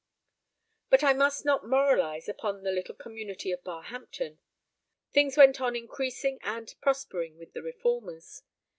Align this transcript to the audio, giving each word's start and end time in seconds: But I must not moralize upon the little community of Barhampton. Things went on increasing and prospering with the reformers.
But 0.89 1.03
I 1.03 1.13
must 1.13 1.45
not 1.45 1.67
moralize 1.69 2.27
upon 2.27 2.63
the 2.63 2.71
little 2.71 2.95
community 2.95 3.51
of 3.51 3.63
Barhampton. 3.63 4.39
Things 5.11 5.37
went 5.37 5.61
on 5.61 5.75
increasing 5.75 6.39
and 6.41 6.73
prospering 6.81 7.37
with 7.37 7.53
the 7.53 7.61
reformers. 7.61 8.41